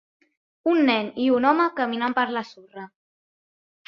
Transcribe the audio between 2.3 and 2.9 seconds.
la sorra.